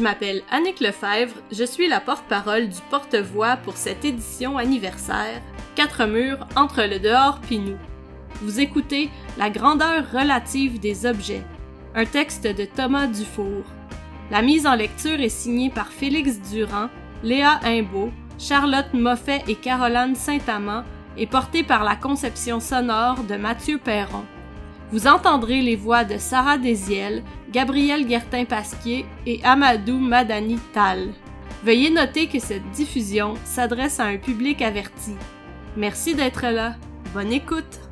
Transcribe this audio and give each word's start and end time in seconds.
Je 0.00 0.02
m'appelle 0.02 0.40
Annick 0.50 0.80
Lefebvre, 0.80 1.34
je 1.52 1.62
suis 1.62 1.86
la 1.86 2.00
porte-parole 2.00 2.70
du 2.70 2.78
porte-voix 2.88 3.58
pour 3.58 3.76
cette 3.76 4.02
édition 4.02 4.56
anniversaire 4.56 5.42
Quatre 5.74 6.06
murs 6.06 6.46
entre 6.56 6.84
le 6.84 6.98
dehors 6.98 7.38
puis 7.42 7.58
nous. 7.58 7.76
Vous 8.40 8.60
écoutez 8.60 9.10
La 9.36 9.50
grandeur 9.50 10.10
relative 10.10 10.80
des 10.80 11.04
objets, 11.04 11.42
un 11.94 12.06
texte 12.06 12.46
de 12.46 12.64
Thomas 12.64 13.08
Dufour. 13.08 13.62
La 14.30 14.40
mise 14.40 14.66
en 14.66 14.74
lecture 14.74 15.20
est 15.20 15.28
signée 15.28 15.68
par 15.68 15.88
Félix 15.88 16.40
Durand, 16.50 16.88
Léa 17.22 17.60
Imbeau, 17.64 18.10
Charlotte 18.38 18.94
Moffet 18.94 19.42
et 19.48 19.54
Caroline 19.54 20.14
Saint-Amand 20.14 20.84
et 21.18 21.26
portée 21.26 21.62
par 21.62 21.84
la 21.84 21.96
conception 21.96 22.58
sonore 22.58 23.22
de 23.24 23.36
Mathieu 23.36 23.76
Perron. 23.76 24.24
Vous 24.92 25.06
entendrez 25.06 25.62
les 25.62 25.76
voix 25.76 26.04
de 26.04 26.18
Sarah 26.18 26.58
Desiel, 26.58 27.22
Gabriel 27.52 28.06
Guertin-Pasquier 28.06 29.06
et 29.26 29.40
Amadou 29.44 29.98
Madani 29.98 30.58
Tal. 30.72 31.10
Veuillez 31.64 31.90
noter 31.90 32.26
que 32.26 32.40
cette 32.40 32.68
diffusion 32.70 33.34
s'adresse 33.44 34.00
à 34.00 34.04
un 34.04 34.16
public 34.16 34.62
averti. 34.62 35.12
Merci 35.76 36.14
d'être 36.14 36.46
là. 36.46 36.74
Bonne 37.14 37.32
écoute! 37.32 37.89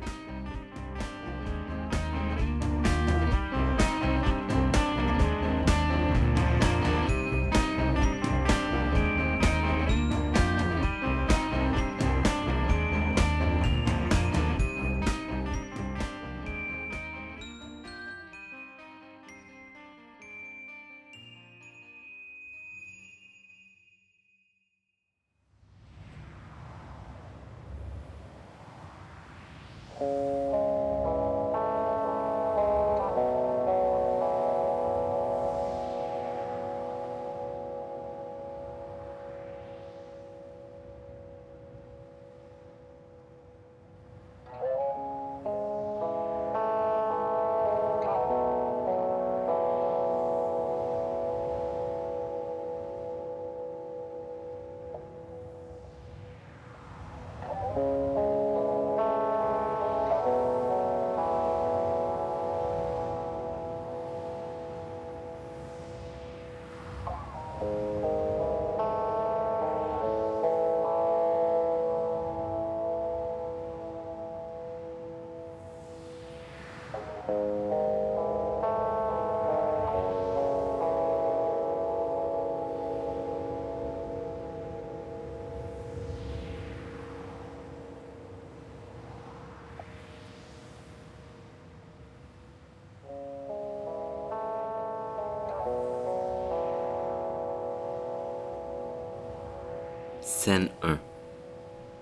Scène 100.31 100.69
1 100.83 100.99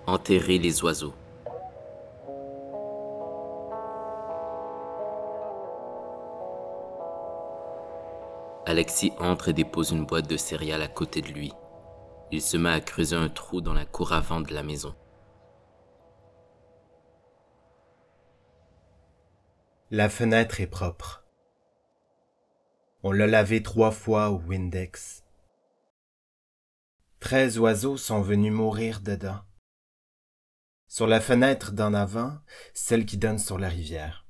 Enterrer 0.05 0.57
les 0.57 0.83
oiseaux. 0.83 1.13
Alexis 8.66 9.13
entre 9.17 9.47
et 9.47 9.53
dépose 9.53 9.91
une 9.91 10.05
boîte 10.05 10.29
de 10.29 10.35
céréales 10.35 10.81
à 10.81 10.89
côté 10.89 11.21
de 11.21 11.29
lui. 11.29 11.53
Il 12.31 12.41
se 12.41 12.57
met 12.57 12.69
à 12.69 12.81
creuser 12.81 13.16
un 13.16 13.29
trou 13.29 13.61
dans 13.61 13.73
la 13.73 13.85
cour 13.85 14.11
avant 14.11 14.41
de 14.41 14.53
la 14.53 14.61
maison. 14.61 14.93
La 19.89 20.09
fenêtre 20.09 20.59
est 20.59 20.67
propre. 20.67 21.23
On 23.03 23.13
l'a 23.13 23.25
lavé 23.25 23.63
trois 23.63 23.91
fois 23.91 24.31
au 24.31 24.41
Windex. 24.45 25.23
Treize 27.27 27.59
oiseaux 27.59 27.97
sont 27.97 28.21
venus 28.21 28.53
mourir 28.53 29.01
dedans. 29.01 29.43
Sur 30.88 31.07
la 31.07 31.19
fenêtre 31.19 31.73
d'en 31.73 31.93
avant, 31.93 32.39
celle 32.73 33.05
qui 33.05 33.17
donne 33.17 33.38
sur 33.38 33.57
la 33.57 33.67
rivière. 33.67 34.25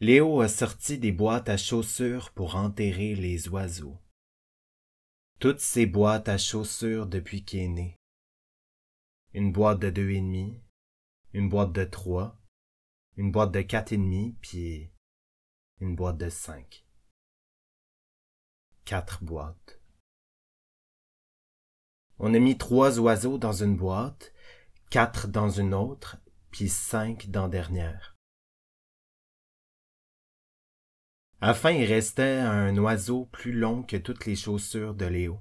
Léo 0.00 0.42
a 0.42 0.48
sorti 0.48 0.98
des 0.98 1.12
boîtes 1.12 1.48
à 1.48 1.56
chaussures 1.56 2.30
pour 2.34 2.56
enterrer 2.56 3.14
les 3.14 3.48
oiseaux. 3.48 3.98
Toutes 5.38 5.60
ces 5.60 5.86
boîtes 5.86 6.28
à 6.28 6.36
chaussures 6.36 7.06
depuis 7.06 7.42
qu'il 7.42 7.60
est 7.60 7.68
né. 7.68 7.96
Une 9.32 9.50
boîte 9.50 9.78
de 9.80 9.88
deux 9.88 10.10
et 10.10 10.20
demi, 10.20 10.62
une 11.32 11.48
boîte 11.48 11.72
de 11.72 11.84
trois, 11.84 12.38
une 13.16 13.32
boîte 13.32 13.52
de 13.52 13.62
quatre 13.62 13.92
et 13.94 13.96
demi, 13.96 14.36
puis 14.42 14.92
une 15.80 15.96
boîte 15.96 16.18
de 16.18 16.28
cinq. 16.28 16.84
Quatre 18.84 19.24
boîtes. 19.24 19.80
On 22.18 22.32
a 22.34 22.38
mis 22.38 22.56
trois 22.56 22.98
oiseaux 22.98 23.38
dans 23.38 23.52
une 23.52 23.76
boîte, 23.76 24.32
quatre 24.90 25.28
dans 25.28 25.50
une 25.50 25.74
autre, 25.74 26.16
puis 26.50 26.68
cinq 26.68 27.30
dans 27.30 27.48
dernière. 27.48 28.14
Enfin, 31.40 31.70
il 31.72 31.84
restait 31.84 32.38
un 32.38 32.76
oiseau 32.78 33.26
plus 33.26 33.52
long 33.52 33.82
que 33.82 33.96
toutes 33.96 34.24
les 34.24 34.36
chaussures 34.36 34.94
de 34.94 35.04
Léo. 35.04 35.40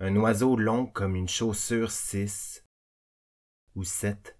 Un 0.00 0.16
oiseau 0.16 0.56
long 0.56 0.86
comme 0.86 1.16
une 1.16 1.28
chaussure 1.28 1.90
six 1.90 2.64
ou 3.74 3.84
sept. 3.84 4.38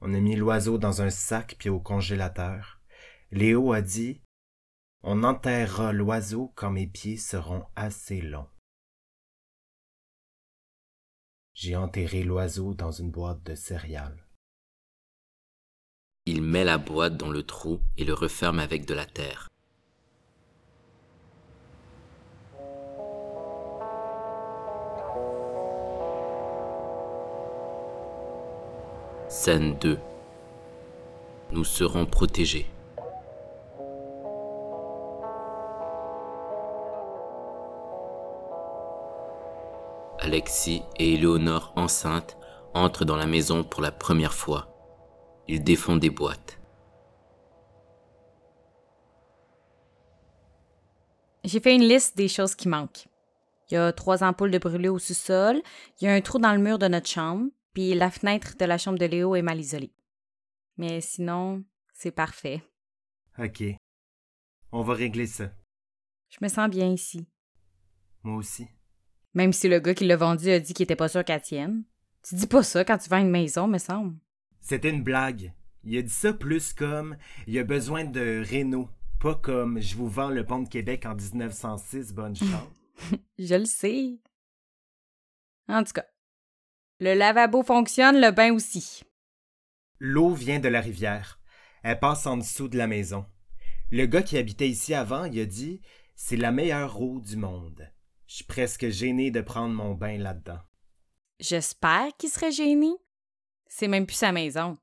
On 0.00 0.12
a 0.12 0.20
mis 0.20 0.36
l'oiseau 0.36 0.78
dans 0.78 1.02
un 1.02 1.10
sac 1.10 1.56
puis 1.58 1.68
au 1.68 1.80
congélateur. 1.80 2.80
Léo 3.30 3.72
a 3.72 3.80
dit 3.80 4.22
On 5.04 5.22
enterrera 5.22 5.92
l'oiseau 5.92 6.52
quand 6.56 6.70
mes 6.70 6.88
pieds 6.88 7.16
seront 7.16 7.64
assez 7.76 8.20
longs. 8.20 8.48
J'ai 11.54 11.76
enterré 11.76 12.24
l'oiseau 12.24 12.74
dans 12.74 12.90
une 12.90 13.10
boîte 13.10 13.42
de 13.44 13.54
céréales. 13.54 14.26
Il 16.26 16.42
met 16.42 16.64
la 16.64 16.78
boîte 16.78 17.16
dans 17.16 17.30
le 17.30 17.44
trou 17.44 17.80
et 17.96 18.04
le 18.04 18.12
referme 18.12 18.58
avec 18.58 18.86
de 18.86 18.94
la 18.94 19.06
terre. 19.06 19.48
Scène 29.28 29.78
2 29.78 29.98
Nous 31.52 31.64
serons 31.64 32.04
protégés. 32.04 32.66
Alexis 40.28 40.82
et 40.98 41.14
Éléonore 41.14 41.72
enceintes 41.74 42.36
entrent 42.74 43.06
dans 43.06 43.16
la 43.16 43.24
maison 43.24 43.64
pour 43.64 43.80
la 43.80 43.90
première 43.90 44.34
fois. 44.34 44.68
Ils 45.48 45.64
défont 45.64 45.96
des 45.96 46.10
boîtes. 46.10 46.60
J'ai 51.44 51.60
fait 51.60 51.74
une 51.74 51.88
liste 51.88 52.14
des 52.18 52.28
choses 52.28 52.54
qui 52.54 52.68
manquent. 52.68 53.08
Il 53.70 53.74
y 53.74 53.76
a 53.78 53.90
trois 53.90 54.22
ampoules 54.22 54.50
de 54.50 54.58
brûlé 54.58 54.90
au 54.90 54.98
sous-sol, 54.98 55.62
il 55.98 56.04
y 56.04 56.08
a 56.08 56.12
un 56.12 56.20
trou 56.20 56.38
dans 56.38 56.52
le 56.52 56.60
mur 56.60 56.78
de 56.78 56.88
notre 56.88 57.08
chambre, 57.08 57.46
puis 57.72 57.94
la 57.94 58.10
fenêtre 58.10 58.54
de 58.58 58.66
la 58.66 58.76
chambre 58.76 58.98
de 58.98 59.06
Léo 59.06 59.34
est 59.34 59.40
mal 59.40 59.58
isolée. 59.58 59.94
Mais 60.76 61.00
sinon, 61.00 61.64
c'est 61.94 62.10
parfait. 62.10 62.62
Ok. 63.38 63.62
On 64.72 64.82
va 64.82 64.92
régler 64.92 65.26
ça. 65.26 65.50
Je 66.28 66.36
me 66.42 66.48
sens 66.48 66.68
bien 66.68 66.92
ici. 66.92 67.26
Moi 68.22 68.36
aussi. 68.36 68.68
Même 69.34 69.52
si 69.52 69.68
le 69.68 69.78
gars 69.80 69.94
qui 69.94 70.06
l'a 70.06 70.16
vendu 70.16 70.50
a 70.50 70.60
dit 70.60 70.74
qu'il 70.74 70.84
était 70.84 70.96
pas 70.96 71.08
sûr 71.08 71.24
qu'elle 71.24 71.42
tienne. 71.42 71.84
Tu 72.22 72.34
dis 72.34 72.46
pas 72.46 72.62
ça 72.62 72.84
quand 72.84 72.98
tu 72.98 73.08
vends 73.08 73.20
une 73.20 73.30
maison, 73.30 73.66
me 73.66 73.78
semble. 73.78 74.16
C'était 74.60 74.90
une 74.90 75.02
blague. 75.02 75.52
Il 75.84 75.96
a 75.96 76.02
dit 76.02 76.08
ça 76.12 76.32
plus 76.32 76.72
comme 76.72 77.16
il 77.46 77.58
a 77.58 77.64
besoin 77.64 78.04
de 78.04 78.42
réno. 78.44 78.88
Pas 79.20 79.34
comme 79.34 79.80
je 79.80 79.96
vous 79.96 80.08
vends 80.08 80.28
le 80.30 80.44
pont 80.44 80.60
de 80.60 80.68
Québec 80.68 81.06
en 81.06 81.14
1906, 81.14 82.12
bonne 82.12 82.36
chance. 82.36 83.20
Je 83.38 83.54
le 83.54 83.64
sais. 83.64 84.18
En 85.68 85.82
tout 85.84 85.92
cas, 85.92 86.06
le 87.00 87.14
lavabo 87.14 87.62
fonctionne, 87.62 88.20
le 88.20 88.30
bain 88.30 88.52
aussi. 88.52 89.02
L'eau 89.98 90.34
vient 90.34 90.60
de 90.60 90.68
la 90.68 90.80
rivière. 90.80 91.40
Elle 91.82 91.98
passe 91.98 92.26
en 92.26 92.36
dessous 92.36 92.68
de 92.68 92.76
la 92.76 92.86
maison. 92.86 93.26
Le 93.90 94.06
gars 94.06 94.22
qui 94.22 94.36
habitait 94.36 94.68
ici 94.68 94.94
avant, 94.94 95.24
il 95.24 95.40
a 95.40 95.46
dit 95.46 95.80
C'est 96.14 96.36
la 96.36 96.50
meilleure 96.52 97.00
eau 97.00 97.20
du 97.20 97.36
monde. 97.36 97.90
Je 98.28 98.34
suis 98.34 98.44
presque 98.44 98.90
gêné 98.90 99.30
de 99.30 99.40
prendre 99.40 99.74
mon 99.74 99.94
bain 99.94 100.18
là-dedans. 100.18 100.60
J'espère 101.40 102.14
qu'il 102.18 102.28
serait 102.28 102.52
gêné. 102.52 102.94
C'est 103.66 103.88
même 103.88 104.06
plus 104.06 104.16
sa 104.16 104.32
maison. 104.32 104.76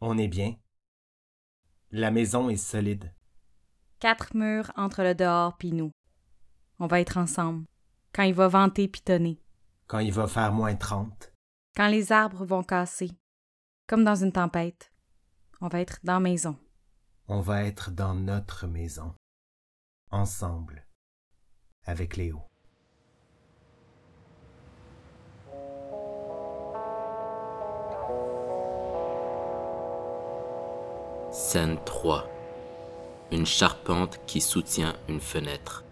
On 0.00 0.18
est 0.18 0.26
bien. 0.26 0.56
La 1.92 2.10
maison 2.10 2.50
est 2.50 2.56
solide. 2.56 3.14
Quatre 4.00 4.34
murs 4.36 4.72
entre 4.76 5.04
le 5.04 5.14
dehors 5.14 5.56
puis 5.56 5.70
nous. 5.72 5.92
On 6.80 6.88
va 6.88 7.00
être 7.00 7.16
ensemble. 7.16 7.64
Quand 8.12 8.24
il 8.24 8.34
va 8.34 8.48
vanter 8.48 8.88
pitonner. 8.88 9.40
Quand 9.86 10.00
il 10.00 10.12
va 10.12 10.26
faire 10.26 10.52
moins 10.52 10.74
30. 10.74 11.32
Quand 11.76 11.86
les 11.86 12.10
arbres 12.10 12.44
vont 12.44 12.64
casser. 12.64 13.12
Comme 13.86 14.02
dans 14.02 14.16
une 14.16 14.32
tempête. 14.32 14.92
On 15.60 15.68
va 15.68 15.80
être 15.80 16.00
dans 16.02 16.18
maison. 16.18 16.58
On 17.28 17.40
va 17.40 17.62
être 17.62 17.92
dans 17.92 18.14
notre 18.14 18.66
maison. 18.66 19.14
Ensemble. 20.10 20.85
Avec 21.86 22.16
Léo. 22.16 22.42
Scène 31.30 31.78
3. 31.84 32.28
Une 33.30 33.46
charpente 33.46 34.20
qui 34.26 34.40
soutient 34.40 34.96
une 35.08 35.20
fenêtre. 35.20 35.85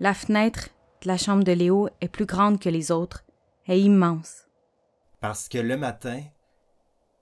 La 0.00 0.14
fenêtre 0.14 0.68
de 1.02 1.08
la 1.08 1.16
chambre 1.16 1.42
de 1.42 1.50
Léo 1.50 1.88
est 2.00 2.08
plus 2.08 2.24
grande 2.24 2.60
que 2.60 2.68
les 2.68 2.92
autres, 2.92 3.24
est 3.66 3.80
immense. 3.80 4.46
Parce 5.20 5.48
que 5.48 5.58
le 5.58 5.76
matin, 5.76 6.22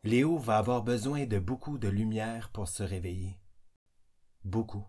Léo 0.05 0.37
va 0.37 0.59
avoir 0.59 0.83
besoin 0.83 1.25
de 1.25 1.39
beaucoup 1.39 1.79
de 1.79 1.89
lumière 1.89 2.51
pour 2.51 2.69
se 2.69 2.83
réveiller. 2.83 3.39
Beaucoup. 4.45 4.85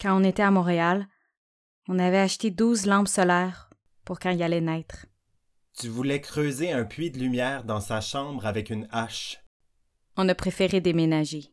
Quand 0.00 0.18
on 0.18 0.24
était 0.24 0.42
à 0.42 0.50
Montréal, 0.50 1.06
on 1.86 1.98
avait 1.98 2.18
acheté 2.18 2.50
douze 2.50 2.86
lampes 2.86 3.08
solaires 3.08 3.68
pour 4.04 4.18
quand 4.18 4.30
il 4.30 4.42
allait 4.42 4.62
naître. 4.62 5.06
Tu 5.78 5.88
voulais 5.88 6.22
creuser 6.22 6.72
un 6.72 6.84
puits 6.84 7.10
de 7.10 7.18
lumière 7.18 7.64
dans 7.64 7.80
sa 7.80 8.00
chambre 8.00 8.46
avec 8.46 8.70
une 8.70 8.88
hache. 8.90 9.44
On 10.16 10.28
a 10.30 10.34
préféré 10.34 10.80
déménager. 10.80 11.52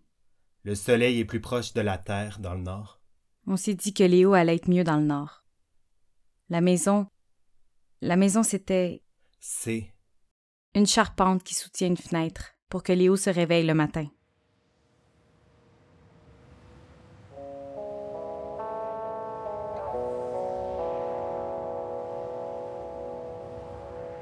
Le 0.64 0.76
soleil 0.76 1.20
est 1.20 1.26
plus 1.26 1.42
proche 1.42 1.74
de 1.74 1.82
la 1.82 1.98
terre 1.98 2.40
dans 2.40 2.54
le 2.54 2.62
nord. 2.62 3.03
On 3.46 3.58
s'est 3.58 3.74
dit 3.74 3.94
que 3.94 4.04
Léo 4.04 4.34
allait 4.34 4.56
être 4.56 4.70
mieux 4.70 4.84
dans 4.84 4.98
le 4.98 5.06
nord. 5.06 5.44
La 6.50 6.62
maison. 6.62 7.08
La 8.02 8.16
maison, 8.16 8.44
c'était 8.44 9.04
C'est 9.40 9.94
une 10.76 10.88
charpente 10.88 11.44
qui 11.44 11.54
soutient 11.54 11.88
une 11.88 11.98
fenêtre 11.98 12.56
pour 12.70 12.84
que 12.84 12.94
Léo 12.94 13.16
se 13.16 13.30
réveille 13.30 13.66
le 13.66 13.74
matin. 13.74 14.08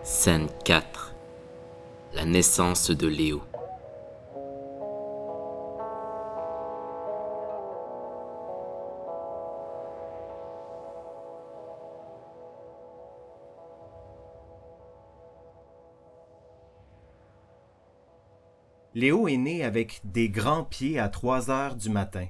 Scène 0.04 0.48
4. 0.66 1.16
La 2.16 2.26
naissance 2.26 2.90
de 2.90 3.08
Léo. 3.08 3.44
Léo 19.02 19.28
est 19.28 19.38
né 19.38 19.64
avec 19.64 20.00
des 20.04 20.30
grands 20.30 20.64
pieds 20.64 21.00
à 21.00 21.10
trois 21.10 21.50
heures 21.50 21.76
du 21.76 21.90
matin. 21.90 22.28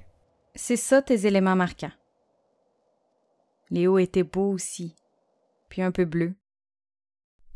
C'est 0.54 0.78
ça 0.78 1.02
tes 1.02 1.26
éléments 1.26 1.54
marquants. 1.54 1.92
Léo 3.68 3.98
était 3.98 4.22
beau 4.22 4.50
aussi, 4.50 4.96
puis 5.68 5.82
un 5.82 5.92
peu 5.92 6.06
bleu. 6.06 6.34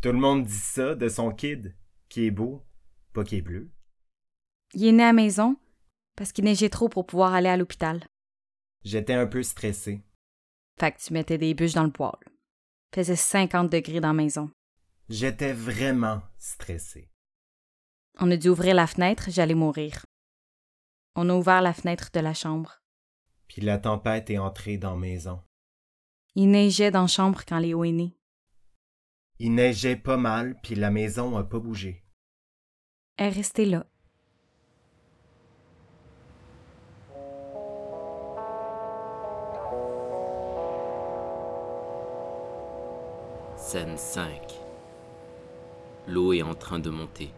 Tout 0.03 0.13
le 0.13 0.19
monde 0.19 0.45
dit 0.45 0.53
ça 0.53 0.95
de 0.95 1.09
son 1.09 1.31
kid, 1.31 1.75
qui 2.11 2.27
est 2.27 2.31
beau, 2.31 2.63
pas 3.15 3.25
qui 3.25 3.37
est 3.37 3.41
bleu. 3.41 3.71
Il 4.75 4.85
est 4.85 4.93
né 4.93 5.05
à 5.05 5.07
la 5.07 5.13
maison 5.15 5.57
parce 6.15 6.33
qu'il 6.33 6.45
neigeait 6.45 6.69
trop 6.69 6.91
pour 6.91 7.07
pouvoir 7.07 7.33
aller 7.33 7.49
à 7.49 7.57
l'hôpital. 7.57 8.05
J'étais 8.85 9.15
un 9.15 9.27
peu 9.27 9.43
stressé. 9.43 10.03
Fait 10.79 10.93
que 10.93 11.01
tu 11.01 11.15
mettais 11.15 11.39
des 11.39 11.55
bûches 11.55 11.73
dans 11.73 11.85
le 11.85 11.91
poêle. 11.91 12.13
Faisait 12.95 13.17
50 13.17 13.73
degrés 13.73 14.01
dans 14.01 14.09
la 14.09 14.13
maison. 14.13 14.51
J'étais 15.09 15.55
vraiment 15.55 16.21
stressé. 16.37 17.09
On 18.19 18.31
a 18.31 18.37
dû 18.39 18.49
ouvrir 18.49 18.75
la 18.75 18.87
fenêtre, 18.87 19.29
j'allais 19.29 19.55
mourir. 19.55 20.07
On 21.17 21.29
a 21.29 21.35
ouvert 21.35 21.61
la 21.61 21.75
fenêtre 21.75 22.09
de 22.15 22.21
la 22.21 22.33
chambre. 22.33 22.81
Puis 23.47 23.61
la 23.61 23.79
tempête 23.79 24.31
est 24.31 24.39
entrée 24.39 24.79
dans 24.79 24.93
la 24.93 24.97
maison. 24.97 25.43
Il 26.35 26.51
neigeait 26.51 26.91
dans 26.91 27.03
la 27.03 27.07
chambre 27.09 27.43
quand 27.47 27.59
Léo 27.59 27.85
est 27.85 27.93
né. 27.93 28.17
Il 29.39 29.55
neigeait 29.55 29.97
pas 29.97 30.17
mal, 30.17 30.59
puis 30.63 30.75
la 30.75 30.91
maison 30.91 31.37
a 31.37 31.45
pas 31.45 31.59
bougé. 31.59 32.05
Elle 33.19 33.27
est 33.27 33.37
restée 33.37 33.67
là. 33.67 33.85
Scène 43.57 43.99
5. 43.99 44.55
L'eau 46.07 46.33
est 46.33 46.43
en 46.43 46.55
train 46.55 46.79
de 46.79 46.89
monter. 46.89 47.31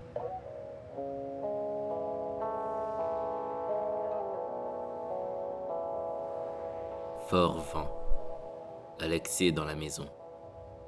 Fort 7.29 7.61
vent. 7.75 8.97
Alexis 9.01 9.49
est 9.49 9.53
dans 9.53 9.67
la 9.67 9.75
maison. 9.75 10.11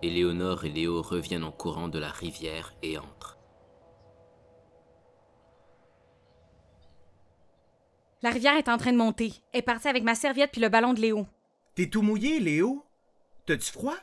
Éléonore 0.00 0.64
et 0.64 0.70
Léo 0.70 1.02
reviennent 1.02 1.44
en 1.44 1.52
courant 1.52 1.88
de 1.88 1.98
la 1.98 2.08
rivière 2.08 2.72
et 2.82 2.96
entrent. 2.96 3.38
La 8.22 8.30
rivière 8.30 8.56
est 8.56 8.70
en 8.70 8.78
train 8.78 8.92
de 8.92 8.96
monter. 8.96 9.34
Elle 9.52 9.58
est 9.58 9.62
partie 9.62 9.88
avec 9.88 10.02
ma 10.02 10.14
serviette 10.14 10.52
puis 10.52 10.62
le 10.62 10.70
ballon 10.70 10.94
de 10.94 11.00
Léo. 11.00 11.26
T'es 11.74 11.90
tout 11.90 12.00
mouillé, 12.00 12.40
Léo? 12.40 12.86
T'as-tu 13.44 13.70
froid? 13.70 13.98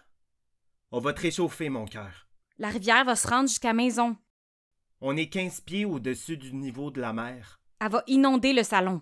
On 0.92 1.00
va 1.00 1.14
te 1.14 1.22
réchauffer, 1.22 1.70
mon 1.70 1.86
cœur. 1.86 2.28
La 2.60 2.70
rivière 2.70 3.04
va 3.04 3.16
se 3.16 3.28
rendre 3.28 3.50
jusqu'à 3.50 3.70
la 3.70 3.74
maison. 3.74 4.16
On 5.02 5.18
est 5.18 5.30
15 5.30 5.62
pieds 5.62 5.86
au-dessus 5.86 6.38
du 6.38 6.54
niveau 6.54 6.92
de 6.92 7.02
la 7.02 7.14
mer. 7.14 7.60
Elle 7.82 7.90
va 7.90 8.04
inonder 8.06 8.54
le 8.54 8.62
salon. 8.62 9.02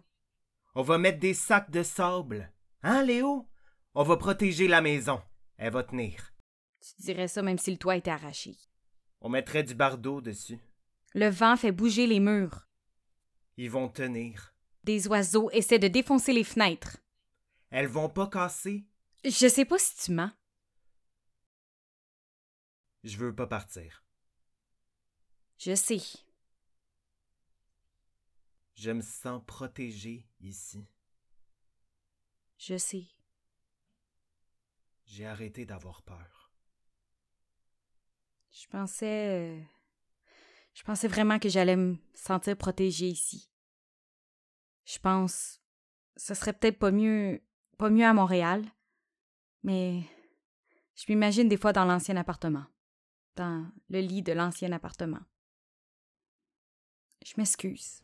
On 0.73 0.83
va 0.83 0.97
mettre 0.97 1.19
des 1.19 1.33
sacs 1.33 1.71
de 1.71 1.83
sable. 1.83 2.49
Hein, 2.87 3.01
Léo? 3.01 3.49
On 3.95 4.03
va 4.03 4.15
protéger 4.15 4.67
la 4.67 4.79
maison. 4.79 5.19
Elle 5.57 5.73
va 5.73 5.81
tenir. 5.81 6.35
Tu 6.81 7.01
dirais 7.01 7.27
ça 7.27 7.41
même 7.41 7.57
si 7.57 7.71
le 7.71 7.77
toit 7.77 7.95
était 7.95 8.11
arraché. 8.11 8.55
On 9.21 9.29
mettrait 9.29 9.63
du 9.63 9.73
bardeau 9.73 10.21
dessus. 10.21 10.59
Le 11.15 11.27
vent 11.29 11.57
fait 11.57 11.71
bouger 11.71 12.05
les 12.05 12.19
murs. 12.19 12.67
Ils 13.57 13.71
vont 13.71 13.89
tenir. 13.89 14.53
Des 14.83 15.07
oiseaux 15.07 15.49
essaient 15.49 15.79
de 15.79 15.87
défoncer 15.87 16.31
les 16.31 16.43
fenêtres. 16.43 16.97
Elles 17.71 17.87
vont 17.87 18.07
pas 18.07 18.27
casser? 18.27 18.85
Je 19.23 19.49
sais 19.49 19.65
pas 19.65 19.79
si 19.79 19.95
tu 19.95 20.11
mens. 20.11 20.31
Je 23.03 23.17
veux 23.17 23.33
pas 23.33 23.47
partir. 23.47 24.05
Je 25.57 25.73
sais. 25.73 26.03
Je 28.75 28.91
me 28.91 29.01
sens 29.01 29.41
protégé 29.47 30.27
ici. 30.39 30.85
Je 32.57 32.77
sais. 32.77 33.07
J'ai 35.05 35.25
arrêté 35.25 35.65
d'avoir 35.65 36.01
peur. 36.03 36.51
Je 38.51 38.67
pensais. 38.67 39.59
euh, 39.59 39.61
Je 40.73 40.83
pensais 40.83 41.07
vraiment 41.07 41.39
que 41.39 41.49
j'allais 41.49 41.75
me 41.75 41.97
sentir 42.13 42.57
protégée 42.57 43.07
ici. 43.09 43.49
Je 44.85 44.97
pense. 44.99 45.61
Ce 46.17 46.33
serait 46.33 46.53
peut-être 46.53 46.79
pas 46.79 46.91
mieux. 46.91 47.41
pas 47.77 47.89
mieux 47.89 48.05
à 48.05 48.13
Montréal. 48.13 48.63
Mais. 49.63 50.03
Je 50.95 51.05
m'imagine 51.09 51.49
des 51.49 51.57
fois 51.57 51.73
dans 51.73 51.83
l'ancien 51.85 52.15
appartement. 52.15 52.65
Dans 53.35 53.69
le 53.89 53.99
lit 53.99 54.21
de 54.21 54.31
l'ancien 54.31 54.71
appartement. 54.71 55.19
Je 57.25 57.33
m'excuse. 57.35 58.01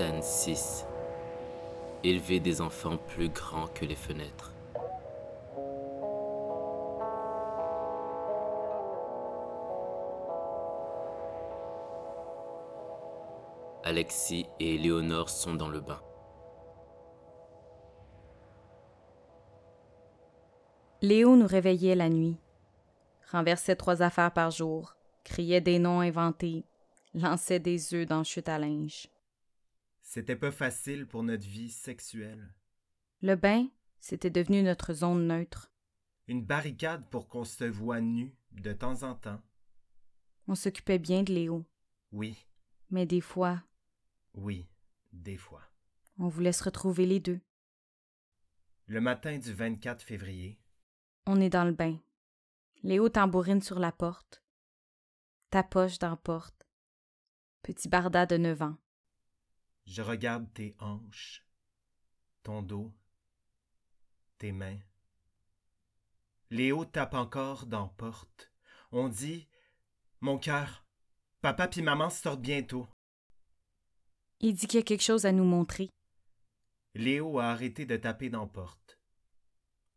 Scène 0.00 0.22
6. 0.22 0.86
Élever 2.04 2.40
des 2.40 2.62
enfants 2.62 2.96
plus 2.96 3.28
grands 3.28 3.66
que 3.66 3.84
les 3.84 3.94
fenêtres. 3.94 4.54
Alexis 13.84 14.46
et 14.58 14.76
Éléonore 14.76 15.28
sont 15.28 15.54
dans 15.54 15.68
le 15.68 15.80
bain. 15.80 16.00
Léo 21.02 21.36
nous 21.36 21.46
réveillait 21.46 21.94
la 21.94 22.08
nuit, 22.08 22.38
renversait 23.30 23.76
trois 23.76 24.00
affaires 24.00 24.32
par 24.32 24.50
jour, 24.50 24.96
criait 25.24 25.60
des 25.60 25.78
noms 25.78 26.00
inventés, 26.00 26.64
lançait 27.12 27.60
des 27.60 27.92
œufs 27.92 28.06
dans 28.06 28.24
chute 28.24 28.48
à 28.48 28.58
linge. 28.58 29.10
C'était 30.10 30.34
pas 30.34 30.50
facile 30.50 31.06
pour 31.06 31.22
notre 31.22 31.46
vie 31.46 31.70
sexuelle. 31.70 32.52
Le 33.22 33.36
bain, 33.36 33.68
c'était 34.00 34.28
devenu 34.28 34.60
notre 34.60 34.92
zone 34.92 35.28
neutre. 35.28 35.70
Une 36.26 36.44
barricade 36.44 37.08
pour 37.10 37.28
qu'on 37.28 37.44
se 37.44 37.62
voie 37.62 38.00
nu 38.00 38.34
de 38.50 38.72
temps 38.72 39.04
en 39.04 39.14
temps. 39.14 39.40
On 40.48 40.56
s'occupait 40.56 40.98
bien 40.98 41.22
de 41.22 41.32
Léo, 41.32 41.64
Oui, 42.10 42.44
mais 42.90 43.06
des 43.06 43.20
fois, 43.20 43.62
oui, 44.34 44.66
des 45.12 45.36
fois. 45.36 45.62
on 46.18 46.26
voulait 46.26 46.50
se 46.50 46.64
retrouver 46.64 47.06
les 47.06 47.20
deux. 47.20 47.40
Le 48.86 49.00
matin 49.00 49.38
du 49.38 49.52
24 49.52 50.02
février, 50.02 50.58
On 51.24 51.40
est 51.40 51.50
dans 51.50 51.64
le 51.64 51.70
bain. 51.72 52.00
Léo 52.82 53.08
tambourine 53.10 53.62
sur 53.62 53.78
la 53.78 53.92
porte. 53.92 54.42
Tapoche 55.50 56.00
dans 56.00 56.10
la 56.10 56.16
porte. 56.16 56.66
Petit 57.62 57.88
barda 57.88 58.26
de 58.26 58.38
neuf 58.38 58.60
ans. 58.60 58.76
Je 59.86 60.02
regarde 60.02 60.52
tes 60.52 60.74
hanches, 60.78 61.44
ton 62.42 62.62
dos, 62.62 62.92
tes 64.38 64.52
mains. 64.52 64.78
Léo 66.50 66.84
tape 66.84 67.14
encore 67.14 67.66
dans 67.66 67.88
porte. 67.88 68.52
On 68.92 69.08
dit 69.08 69.48
Mon 70.20 70.38
cœur, 70.38 70.84
papa 71.40 71.68
puis 71.68 71.82
maman 71.82 72.10
sortent 72.10 72.40
bientôt. 72.40 72.88
Il 74.40 74.54
dit 74.54 74.66
qu'il 74.66 74.80
y 74.80 74.82
a 74.82 74.84
quelque 74.84 75.02
chose 75.02 75.26
à 75.26 75.32
nous 75.32 75.44
montrer. 75.44 75.90
Léo 76.94 77.38
a 77.38 77.50
arrêté 77.50 77.86
de 77.86 77.96
taper 77.96 78.30
dans 78.30 78.48
porte. 78.48 78.98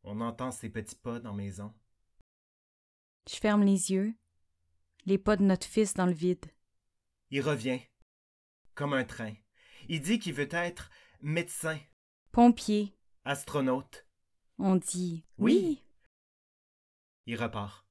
On 0.04 0.22
entend 0.22 0.52
ses 0.52 0.70
petits 0.70 0.96
pas 0.96 1.20
dans 1.20 1.34
maison. 1.34 1.74
Je 3.30 3.36
ferme 3.36 3.64
les 3.64 3.92
yeux. 3.92 4.14
Les 5.06 5.18
pas 5.18 5.38
de 5.38 5.44
notre 5.44 5.68
fils 5.68 5.94
dans 5.94 6.06
le 6.06 6.14
vide. 6.14 6.46
Il 7.30 7.42
revient, 7.42 7.82
comme 8.76 8.94
un 8.94 9.04
train. 9.04 9.34
Il 9.90 10.02
dit 10.02 10.20
qu'il 10.20 10.34
veut 10.34 10.54
être 10.54 10.90
médecin, 11.22 11.80
Pompier. 12.32 12.96
astronaute. 13.26 14.06
On 14.60 14.76
dit 14.76 15.24
Oui. 15.38 15.84
Il 17.26 17.42
repart. 17.42 17.86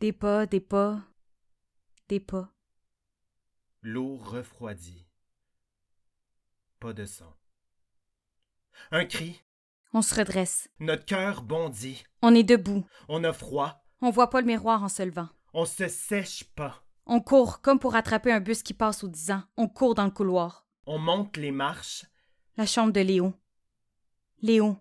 Des 0.00 0.12
pas, 0.12 0.46
des 0.46 0.60
pas, 0.60 1.02
des 2.08 2.20
pas. 2.20 2.52
L'eau 3.82 4.16
refroidit. 4.16 5.06
Pas 6.80 6.92
de 6.92 7.04
son. 7.04 7.32
Un 8.90 9.04
cri. 9.06 9.42
On 9.92 10.02
se 10.02 10.14
redresse. 10.14 10.68
Notre 10.80 11.04
cœur 11.04 11.42
bondit. 11.42 12.04
On 12.22 12.34
est 12.34 12.42
debout. 12.42 12.86
On 13.08 13.22
a 13.24 13.32
froid. 13.32 13.84
On 14.00 14.10
voit 14.10 14.30
pas 14.30 14.40
le 14.40 14.46
miroir 14.46 14.82
en 14.82 14.88
se 14.88 15.02
levant. 15.02 15.28
On 15.52 15.64
se 15.64 15.86
sèche 15.88 16.44
pas. 16.44 16.83
On 17.06 17.20
court 17.20 17.60
comme 17.60 17.78
pour 17.78 17.94
attraper 17.96 18.32
un 18.32 18.40
bus 18.40 18.62
qui 18.62 18.74
passe 18.74 19.04
aux 19.04 19.08
dix 19.08 19.30
ans. 19.30 19.44
On 19.56 19.68
court 19.68 19.94
dans 19.94 20.04
le 20.04 20.10
couloir. 20.10 20.66
On 20.86 20.98
monte 20.98 21.36
les 21.36 21.50
marches. 21.50 22.06
La 22.56 22.66
chambre 22.66 22.92
de 22.92 23.00
Léo. 23.00 23.34
Léo. 24.40 24.78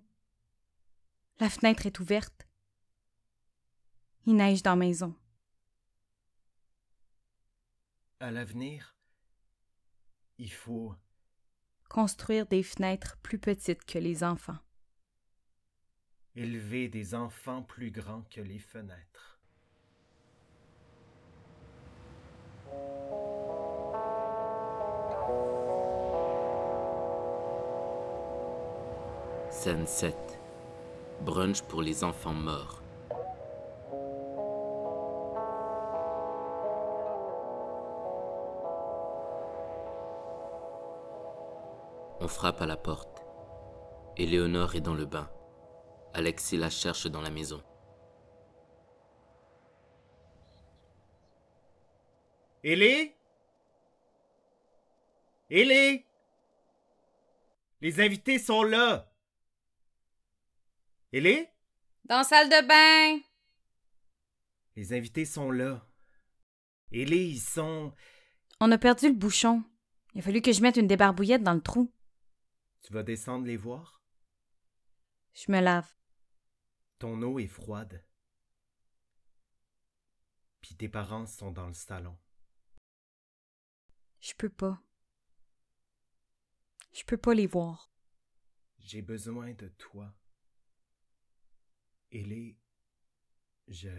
La 1.39 1.49
fenêtre 1.49 1.85
est 1.85 1.99
ouverte. 1.99 2.47
Il 4.25 4.35
neige 4.35 4.63
dans 4.63 4.71
la 4.71 4.75
maison. 4.77 5.15
À 8.19 8.31
l'avenir, 8.31 8.95
il 10.37 10.51
faut 10.51 10.95
Construire 11.89 12.47
des 12.47 12.63
fenêtres 12.63 13.17
plus 13.21 13.37
petites 13.37 13.83
que 13.85 13.99
les 13.99 14.23
enfants. 14.23 14.57
élever 16.35 16.87
des 16.89 17.13
enfants 17.13 17.61
plus 17.61 17.91
grands 17.91 18.23
que 18.23 18.41
les 18.41 18.57
fenêtres. 18.57 19.32
Scène 29.49 29.87
7. 29.87 30.15
Brunch 31.21 31.61
pour 31.61 31.81
les 31.81 32.03
enfants 32.03 32.33
morts. 32.33 32.81
On 42.19 42.27
frappe 42.27 42.61
à 42.61 42.65
la 42.65 42.75
porte. 42.77 43.25
Éléonore 44.17 44.75
est 44.75 44.81
dans 44.81 44.95
le 44.95 45.05
bain. 45.05 45.29
Alexis 46.13 46.57
la 46.57 46.69
cherche 46.69 47.07
dans 47.07 47.21
la 47.21 47.29
maison. 47.29 47.61
Élé 52.65 53.13
Élé 55.49 56.07
Les 57.81 57.99
invités 57.99 58.39
sont 58.39 58.63
là 58.63 59.13
Élé 61.11 61.49
Dans 62.05 62.19
la 62.19 62.23
salle 62.23 62.47
de 62.47 62.65
bain! 62.65 63.21
Les 64.77 64.93
invités 64.93 65.25
sont 65.25 65.51
là. 65.51 65.85
Élé, 66.91 67.25
ils 67.25 67.41
sont... 67.41 67.93
On 68.61 68.71
a 68.71 68.77
perdu 68.77 69.09
le 69.09 69.13
bouchon. 69.13 69.63
Il 70.13 70.19
a 70.19 70.23
fallu 70.23 70.41
que 70.41 70.53
je 70.53 70.61
mette 70.61 70.77
une 70.77 70.87
débarbouillette 70.87 71.43
dans 71.43 71.53
le 71.53 71.61
trou. 71.61 71.93
Tu 72.81 72.93
vas 72.93 73.03
descendre 73.03 73.45
les 73.45 73.57
voir? 73.57 74.01
Je 75.33 75.51
me 75.51 75.59
lave. 75.59 75.93
Ton 76.97 77.21
eau 77.23 77.39
est 77.39 77.47
froide. 77.47 78.05
Puis 80.61 80.75
tes 80.75 80.87
parents 80.87 81.25
sont 81.25 81.51
dans 81.51 81.67
le 81.67 81.73
salon. 81.73 82.17
Je 84.23 84.33
peux 84.35 84.49
pas. 84.49 84.81
Je 86.93 87.03
peux 87.03 87.17
pas 87.17 87.33
les 87.33 87.45
voir. 87.45 87.91
J'ai 88.79 89.01
besoin 89.01 89.51
de 89.51 89.67
toi. 89.67 90.15
Élé, 92.09 92.57
je... 93.67 93.89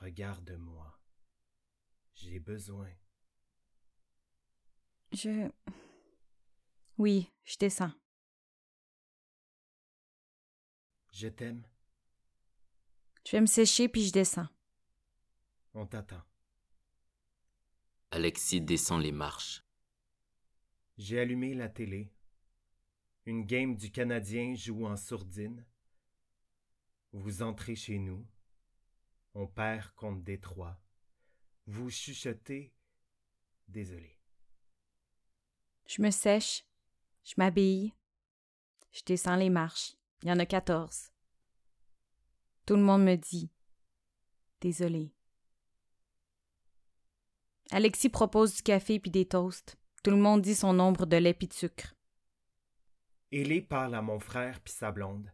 Regarde-moi. 0.00 0.98
J'ai 2.14 2.40
besoin. 2.40 2.90
Je. 5.12 5.50
Oui, 6.96 7.30
je 7.44 7.58
descends. 7.58 7.92
Je 11.12 11.28
t'aime. 11.28 11.68
Je 13.26 13.32
vais 13.32 13.42
me 13.42 13.46
sécher 13.46 13.90
puis 13.90 14.06
je 14.06 14.12
descends. 14.12 14.48
On 15.74 15.86
t'attend. 15.86 16.22
Alexis 18.10 18.60
descend 18.60 19.02
les 19.02 19.12
marches. 19.12 19.64
J'ai 20.96 21.18
allumé 21.20 21.54
la 21.54 21.68
télé. 21.68 22.12
Une 23.26 23.44
game 23.44 23.76
du 23.76 23.90
Canadien 23.90 24.54
joue 24.54 24.86
en 24.86 24.96
sourdine. 24.96 25.66
Vous 27.12 27.42
entrez 27.42 27.74
chez 27.74 27.98
nous. 27.98 28.24
On 29.34 29.46
perd 29.46 29.90
contre 29.96 30.22
Détroit. 30.22 30.80
Vous 31.66 31.90
chuchotez. 31.90 32.72
Désolé. 33.68 34.16
Je 35.86 36.00
me 36.00 36.10
sèche. 36.10 36.64
Je 37.24 37.34
m'habille. 37.36 37.92
Je 38.92 39.02
descends 39.04 39.36
les 39.36 39.50
marches. 39.50 39.96
Il 40.22 40.28
y 40.28 40.32
en 40.32 40.38
a 40.38 40.46
quatorze. 40.46 41.10
Tout 42.64 42.76
le 42.76 42.82
monde 42.82 43.04
me 43.04 43.16
dit 43.16 43.50
Désolé. 44.60 45.15
Alexis 47.70 48.08
propose 48.08 48.54
du 48.56 48.62
café 48.62 49.00
puis 49.00 49.10
des 49.10 49.26
toasts. 49.26 49.76
Tout 50.02 50.10
le 50.10 50.16
monde 50.16 50.42
dit 50.42 50.54
son 50.54 50.72
nombre 50.72 51.06
de 51.06 51.16
lait 51.16 51.34
puis 51.34 51.48
de 51.48 51.52
sucre. 51.52 51.94
Élé 53.32 53.60
parle 53.60 53.94
à 53.94 54.02
mon 54.02 54.20
frère 54.20 54.60
puis 54.60 54.72
sa 54.72 54.92
blonde. 54.92 55.32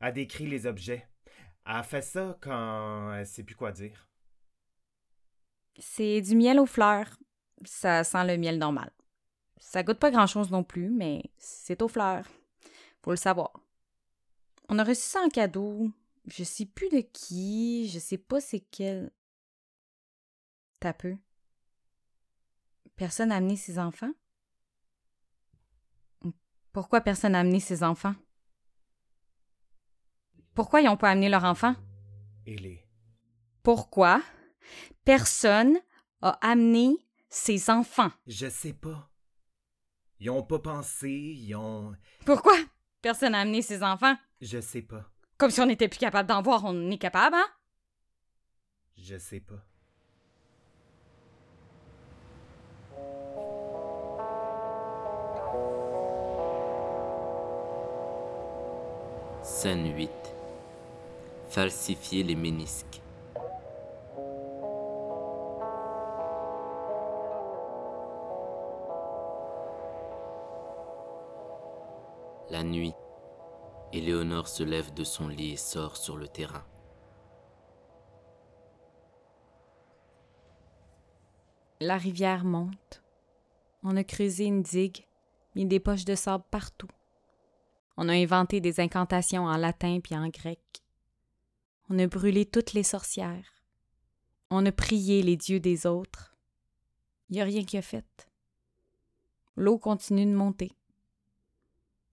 A 0.00 0.12
décrit 0.12 0.46
les 0.46 0.66
objets. 0.66 1.06
Elle 1.66 1.84
fait 1.84 2.02
ça 2.02 2.38
quand 2.40 3.12
elle 3.12 3.26
sait 3.26 3.42
plus 3.42 3.54
quoi 3.54 3.72
dire. 3.72 4.08
C'est 5.78 6.22
du 6.22 6.34
miel 6.34 6.58
aux 6.58 6.66
fleurs. 6.66 7.18
Ça 7.64 8.02
sent 8.04 8.26
le 8.26 8.38
miel 8.38 8.58
normal. 8.58 8.90
Ça 9.58 9.82
goûte 9.82 9.98
pas 9.98 10.10
grand-chose 10.10 10.50
non 10.50 10.64
plus, 10.64 10.88
mais 10.88 11.22
c'est 11.36 11.82
aux 11.82 11.88
fleurs. 11.88 12.26
Faut 13.02 13.10
le 13.10 13.16
savoir. 13.16 13.52
On 14.68 14.78
a 14.78 14.84
reçu 14.84 15.02
ça 15.02 15.20
en 15.20 15.28
cadeau. 15.28 15.90
Je 16.26 16.44
sais 16.44 16.66
plus 16.66 16.88
de 16.88 17.00
qui, 17.00 17.88
je 17.88 17.98
sais 17.98 18.18
pas 18.18 18.40
c'est 18.40 18.64
quel. 18.70 19.10
T'as 20.80 20.92
peu. 20.92 21.16
Personne 22.98 23.28
n'a 23.28 23.36
amené 23.36 23.56
ses 23.56 23.78
enfants? 23.78 24.12
Pourquoi 26.72 27.00
personne 27.00 27.32
n'a 27.32 27.40
amené 27.40 27.60
ses 27.60 27.84
enfants? 27.84 28.16
Pourquoi 30.52 30.80
ils 30.80 30.86
n'ont 30.86 30.96
pas 30.96 31.10
amené 31.10 31.28
leurs 31.28 31.44
enfants? 31.44 31.76
Pourquoi 33.62 34.20
personne 35.04 35.78
a 36.22 36.30
amené 36.40 36.96
ses 37.28 37.70
enfants? 37.70 38.10
Je 38.26 38.48
sais 38.48 38.72
pas. 38.72 39.08
Ils 40.18 40.30
ont 40.30 40.42
pas 40.42 40.58
pensé, 40.58 41.08
ils 41.10 41.54
ont. 41.54 41.94
Pourquoi 42.26 42.56
personne 43.00 43.32
n'a 43.32 43.42
amené 43.42 43.62
ses 43.62 43.84
enfants? 43.84 44.16
Je 44.40 44.60
sais 44.60 44.82
pas. 44.82 45.08
Comme 45.36 45.52
si 45.52 45.60
on 45.60 45.66
n'était 45.66 45.88
plus 45.88 45.98
capable 45.98 46.28
d'en 46.28 46.42
voir, 46.42 46.64
on 46.64 46.90
est 46.90 46.98
capable, 46.98 47.36
hein? 47.36 47.46
Je 48.96 49.16
sais 49.16 49.40
pas. 49.40 49.64
Scène 59.50 59.96
8. 59.96 60.10
Falsifier 61.48 62.22
les 62.22 62.36
ménisques. 62.36 63.00
La 72.50 72.62
nuit, 72.62 72.92
Éléonore 73.92 74.46
se 74.46 74.62
lève 74.62 74.92
de 74.92 75.02
son 75.02 75.26
lit 75.26 75.54
et 75.54 75.56
sort 75.56 75.96
sur 75.96 76.18
le 76.18 76.28
terrain. 76.28 76.64
La 81.80 81.96
rivière 81.96 82.44
monte. 82.44 83.02
On 83.82 83.96
a 83.96 84.04
creusé 84.04 84.44
une 84.44 84.62
digue, 84.62 85.06
mis 85.56 85.64
des 85.64 85.80
poches 85.80 86.04
de 86.04 86.14
sable 86.14 86.44
partout. 86.50 86.90
On 88.00 88.08
a 88.08 88.12
inventé 88.12 88.60
des 88.60 88.78
incantations 88.78 89.46
en 89.46 89.56
latin 89.56 89.98
puis 90.00 90.14
en 90.14 90.28
grec. 90.28 90.60
On 91.90 91.98
a 91.98 92.06
brûlé 92.06 92.46
toutes 92.46 92.72
les 92.72 92.84
sorcières. 92.84 93.60
On 94.50 94.64
a 94.66 94.70
prié 94.70 95.20
les 95.20 95.36
dieux 95.36 95.58
des 95.58 95.84
autres. 95.84 96.36
Il 97.28 97.34
n'y 97.34 97.40
a 97.40 97.44
rien 97.44 97.64
qui 97.64 97.76
a 97.76 97.82
fait. 97.82 98.30
L'eau 99.56 99.78
continue 99.78 100.26
de 100.26 100.32
monter. 100.32 100.70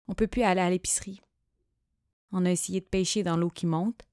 On 0.07 0.13
peut 0.13 0.27
plus 0.27 0.43
aller 0.43 0.61
à 0.61 0.69
l'épicerie. 0.69 1.19
On 2.31 2.45
a 2.45 2.51
essayé 2.51 2.79
de 2.79 2.85
pêcher 2.85 3.23
dans 3.23 3.35
l'eau 3.35 3.49
qui 3.49 3.65
monte, 3.65 4.03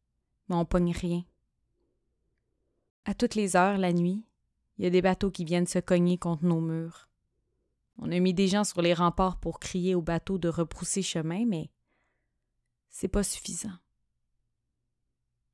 mais 0.49 0.57
on 0.57 0.65
pogne 0.65 0.93
rien. 0.93 1.23
À 3.05 3.13
toutes 3.13 3.35
les 3.35 3.57
heures, 3.57 3.77
la 3.77 3.93
nuit, 3.93 4.25
il 4.79 4.85
y 4.85 4.87
a 4.87 4.91
des 4.91 5.03
bateaux 5.03 5.31
qui 5.31 5.45
viennent 5.45 5.67
se 5.67 5.81
cogner 5.81 6.17
contre 6.17 6.47
nos 6.47 6.63
murs. 6.63 7.08
On 7.99 8.13
a 8.13 8.19
mis 8.21 8.33
des 8.33 8.47
gens 8.47 8.65
sur 8.65 8.81
les 8.81 8.95
remparts 8.95 9.39
pour 9.41 9.59
crier 9.59 9.95
aux 9.95 10.03
bateaux 10.03 10.39
de 10.39 10.49
repousser 10.49 11.03
chemin, 11.03 11.45
mais 11.47 11.71
c'est 12.89 13.09
pas 13.09 13.25
suffisant. 13.25 13.77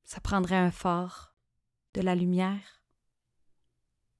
Ça 0.04 0.20
prendrait 0.20 0.56
un 0.56 0.70
phare, 0.70 1.34
de 1.94 2.02
la 2.02 2.14
lumière. 2.14 2.82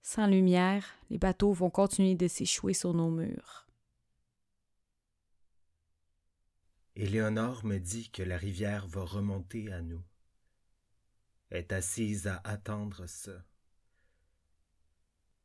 Sans 0.02 0.26
lumière, 0.26 0.95
les 1.11 1.19
bateaux 1.19 1.52
vont 1.52 1.71
continuer 1.71 2.14
de 2.14 2.28
s'échouer 2.28 2.73
sur 2.73 2.95
nos 2.95 3.11
murs. 3.11 3.66
Éléonore 6.97 7.64
me 7.64 7.78
dit 7.78 8.11
que 8.11 8.23
la 8.23 8.37
rivière 8.37 8.87
va 8.87 9.04
remonter 9.04 9.73
à 9.73 9.83
nous. 9.83 10.02
Est 11.50 11.73
assise 11.73 12.26
à 12.26 12.40
attendre 12.45 13.06
ça. 13.06 13.45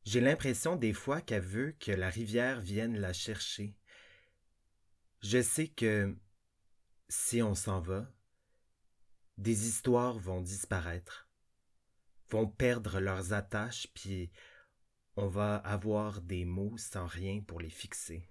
J'ai 0.04 0.20
l'impression 0.20 0.76
des 0.76 0.92
fois 0.92 1.20
qu'elle 1.20 1.42
veut 1.42 1.72
que 1.78 1.92
la 1.92 2.08
rivière 2.08 2.60
vienne 2.60 2.98
la 2.98 3.12
chercher. 3.12 3.76
Je 5.20 5.42
sais 5.42 5.68
que 5.68 6.16
si 7.08 7.42
on 7.42 7.54
s'en 7.54 7.80
va, 7.80 8.10
des 9.36 9.66
histoires 9.66 10.18
vont 10.18 10.40
disparaître, 10.40 11.28
vont 12.30 12.46
perdre 12.46 13.00
leurs 13.00 13.32
attaches, 13.32 13.88
puis 13.94 14.30
on 15.16 15.28
va 15.28 15.56
avoir 15.56 16.22
des 16.22 16.44
mots 16.44 16.76
sans 16.78 17.06
rien 17.06 17.42
pour 17.46 17.60
les 17.60 17.70
fixer. 17.70 18.22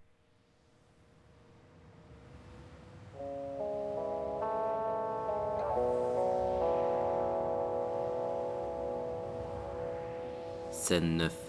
Scène 10.71 11.17
9. 11.17 11.48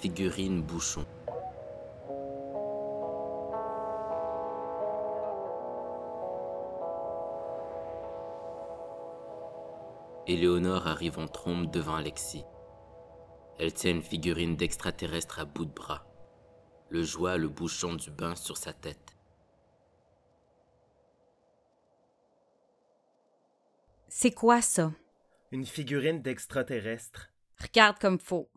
Figurine 0.00 0.62
bouchon. 0.62 1.04
Éléonore 10.28 10.86
arrive 10.86 11.18
en 11.18 11.26
trombe 11.26 11.68
devant 11.72 11.96
Alexis. 11.96 12.44
Elle 13.58 13.72
tient 13.72 13.90
une 13.90 14.02
figurine 14.02 14.54
d'extraterrestre 14.54 15.40
à 15.40 15.44
bout 15.44 15.64
de 15.64 15.74
bras. 15.74 16.06
Le 16.90 17.02
joie 17.02 17.36
le 17.36 17.48
bouchon 17.48 17.94
du 17.94 18.12
bain 18.12 18.36
sur 18.36 18.56
sa 18.56 18.72
tête. 18.72 19.16
C'est 24.06 24.30
quoi 24.30 24.62
ça? 24.62 24.92
Une 25.50 25.66
figurine 25.66 26.22
d'extraterrestre 26.22 27.30
Regarde 27.60 27.98
comme 27.98 28.20
faux. 28.20 28.48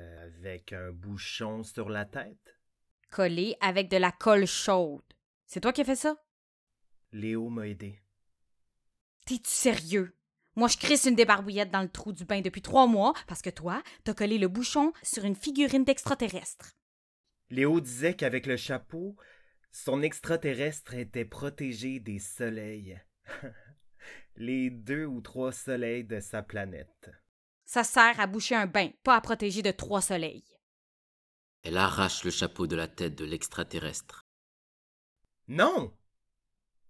Euh, 0.00 0.26
avec 0.26 0.72
un 0.72 0.90
bouchon 0.92 1.62
sur 1.62 1.88
la 1.88 2.04
tête. 2.04 2.56
Collé 3.10 3.56
avec 3.60 3.88
de 3.90 3.96
la 3.96 4.12
colle 4.12 4.46
chaude. 4.46 5.02
C'est 5.46 5.60
toi 5.60 5.72
qui 5.72 5.82
as 5.82 5.84
fait 5.84 5.96
ça? 5.96 6.16
Léo 7.12 7.48
m'a 7.48 7.68
aidé. 7.68 8.00
T'es-tu 9.26 9.50
sérieux? 9.50 10.16
Moi, 10.56 10.68
je 10.68 10.76
crisse 10.76 11.04
une 11.04 11.14
débarbouillette 11.14 11.70
dans 11.70 11.82
le 11.82 11.88
trou 11.88 12.12
du 12.12 12.24
bain 12.24 12.40
depuis 12.40 12.62
trois 12.62 12.86
mois 12.86 13.14
parce 13.26 13.42
que 13.42 13.50
toi, 13.50 13.82
t'as 14.04 14.14
collé 14.14 14.38
le 14.38 14.48
bouchon 14.48 14.92
sur 15.02 15.24
une 15.24 15.36
figurine 15.36 15.84
d'extraterrestre. 15.84 16.72
Léo 17.50 17.80
disait 17.80 18.14
qu'avec 18.14 18.46
le 18.46 18.56
chapeau, 18.56 19.16
son 19.70 20.02
extraterrestre 20.02 20.94
était 20.94 21.24
protégé 21.24 22.00
des 22.00 22.18
soleils. 22.18 23.00
Les 24.36 24.70
deux 24.70 25.04
ou 25.04 25.20
trois 25.20 25.52
soleils 25.52 26.04
de 26.04 26.20
sa 26.20 26.42
planète. 26.42 27.10
Ça 27.72 27.84
sert 27.84 28.18
à 28.18 28.26
boucher 28.26 28.56
un 28.56 28.66
bain, 28.66 28.90
pas 29.04 29.14
à 29.14 29.20
protéger 29.20 29.62
de 29.62 29.70
trois 29.70 30.02
soleils. 30.02 30.58
Elle 31.62 31.76
arrache 31.76 32.24
le 32.24 32.32
chapeau 32.32 32.66
de 32.66 32.74
la 32.74 32.88
tête 32.88 33.14
de 33.14 33.24
l'extraterrestre. 33.24 34.26
Non! 35.46 35.96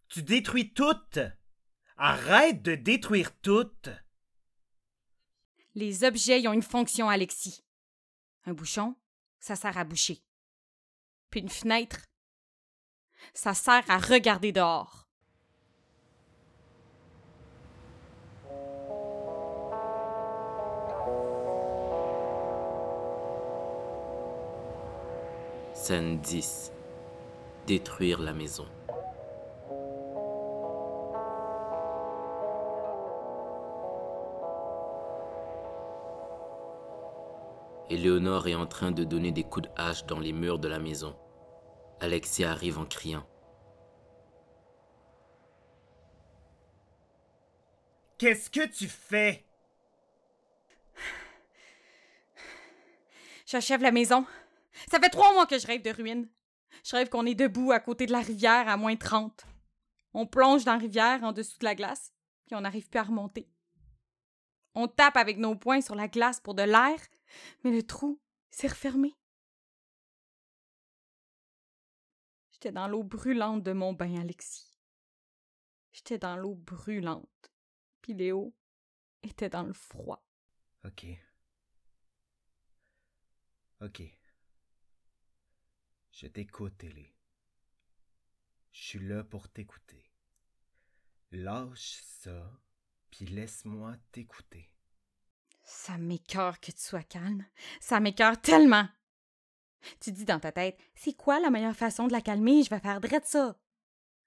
Tu 0.09 0.23
détruis 0.23 0.73
toutes! 0.73 1.19
Arrête 1.99 2.63
de 2.63 2.77
détruire 2.77 3.39
toutes! 3.43 3.91
Les 5.75 6.03
objets 6.03 6.41
y 6.41 6.49
ont 6.49 6.55
une 6.55 6.63
fonction, 6.63 7.11
Alexis. 7.11 7.63
Un 8.47 8.55
bouchon, 8.55 8.97
ça 9.39 9.57
sert 9.57 9.77
à 9.77 9.85
boucher. 9.85 10.25
Puis 11.29 11.41
une 11.41 11.51
fenêtre, 11.51 12.07
ça 13.35 13.53
sert 13.53 13.85
à 13.91 13.99
regarder 13.99 14.53
dehors. 14.53 15.10
Scène 25.83 26.21
10. 26.21 26.73
Détruire 27.67 28.21
la 28.21 28.35
maison. 28.35 28.67
Éléonore 37.89 38.47
est 38.49 38.55
en 38.55 38.67
train 38.67 38.91
de 38.91 39.05
donner 39.05 39.33
des 39.33 39.43
coups 39.43 39.69
de 39.69 39.75
hache 39.75 40.05
dans 40.05 40.19
les 40.21 40.35
murs 40.35 40.59
de 40.59 40.69
la 40.69 40.79
maison. 40.79 41.17
Alexis 42.01 42.45
arrive 42.45 42.79
en 42.79 42.85
criant. 42.85 43.27
Qu'est-ce 48.19 48.51
que 48.51 48.69
tu 48.69 48.87
fais? 48.87 49.47
J'achève 53.47 53.81
la 53.83 53.93
maison. 53.93 54.27
Ça 54.91 55.01
fait 55.01 55.11
trois 55.11 55.33
mois 55.33 55.47
que 55.47 55.59
je 55.59 55.67
rêve 55.67 55.83
de 55.83 55.91
ruines. 55.91 56.29
Je 56.85 56.97
rêve 56.97 57.09
qu'on 57.09 57.27
est 57.27 57.35
debout 57.35 57.73
à 57.73 57.81
côté 57.81 58.07
de 58.07 58.13
la 58.13 58.21
rivière 58.21 58.69
à 58.69 58.77
moins 58.77 58.97
30. 58.97 59.47
On 60.15 60.27
plonge 60.27 60.65
dans 60.65 60.73
la 60.73 60.79
rivière 60.79 61.23
en 61.23 61.33
dessous 61.33 61.59
de 61.59 61.65
la 61.65 61.75
glace, 61.75 62.13
puis 62.47 62.55
on 62.55 62.63
n'arrive 62.63 62.89
plus 62.89 62.99
à 62.99 63.05
remonter. 63.05 63.49
On 64.75 64.89
tape 64.89 65.17
avec 65.17 65.39
nos 65.39 65.57
poings 65.57 65.81
sur 65.81 65.95
la 65.95 66.09
glace 66.09 66.41
pour 66.41 66.55
de 66.55 66.63
l'air, 66.63 66.99
mais 67.65 67.71
le 67.71 67.83
trou 67.83 68.21
s'est 68.51 68.69
refermé. 68.69 69.15
J'étais 72.53 72.73
dans 72.73 72.89
l'eau 72.89 73.03
brûlante 73.03 73.63
de 73.63 73.73
mon 73.73 73.93
bain, 73.93 74.21
Alexis. 74.21 74.79
J'étais 75.93 76.19
dans 76.19 76.37
l'eau 76.37 76.55
brûlante. 76.55 77.51
Puis 78.03 78.15
Léo 78.15 78.55
était 79.23 79.49
dans 79.49 79.63
le 79.63 79.73
froid. 79.73 80.23
Ok. 80.85 81.07
Ok. 83.81 84.03
Je 86.13 86.27
t'écoute, 86.27 86.83
Ellie. 86.85 87.15
Je 88.73 88.81
suis 88.81 88.99
là 88.99 89.25
pour 89.25 89.49
t'écouter. 89.49 90.11
Lâche 91.33 92.01
ça, 92.03 92.51
puis 93.11 93.27
laisse-moi 93.27 93.97
t'écouter. 94.13 94.69
Ça 95.63 95.97
m'écœure 95.99 96.59
que 96.61 96.73
tu 96.73 96.81
sois 96.81 97.03
calme. 97.03 97.47
Ça 97.81 98.01
m'écœure 98.01 98.41
tellement. 98.41 98.89
Tu 100.01 100.13
dis 100.13 100.25
dans 100.25 100.41
ta 100.41 100.53
tête, 100.53 100.79
c'est 100.95 101.15
quoi 101.15 101.41
la 101.41 101.51
meilleure 101.51 101.77
façon 101.77 102.07
de 102.07 102.13
la 102.13 102.21
calmer? 102.21 102.63
Je 102.63 102.71
vais 102.71 102.81
faire 102.81 103.01
de 103.01 103.09
ça. 103.25 103.59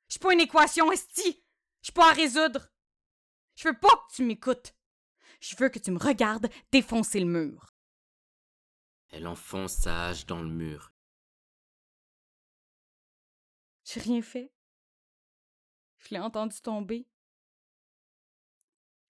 Je 0.07 0.13
suis 0.13 0.19
pas 0.19 0.33
une 0.33 0.41
équation, 0.41 0.91
esti! 0.91 1.43
Je 1.81 1.87
suis 1.87 1.93
pas 1.93 2.11
à 2.11 2.13
résoudre. 2.13 2.69
Je 3.55 3.67
veux 3.67 3.77
pas 3.77 3.89
que 3.89 4.15
tu 4.15 4.23
m'écoutes. 4.23 4.73
Je 5.41 5.55
veux 5.57 5.69
que 5.69 5.79
tu 5.79 5.91
me 5.91 5.99
regardes 5.99 6.49
défoncer 6.71 7.19
le 7.19 7.25
mur. 7.25 7.73
Elle 9.09 9.27
enfonce 9.27 9.73
sa 9.73 10.07
hache 10.07 10.25
dans 10.25 10.41
le 10.41 10.49
mur. 10.49 10.92
J'ai 13.83 13.99
rien 13.99 14.21
fait. 14.21 14.51
Je 15.97 16.09
l'ai 16.13 16.19
entendu 16.19 16.59
tomber. 16.61 17.07